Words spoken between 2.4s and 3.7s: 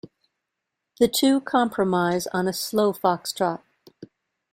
a slow fox-trot.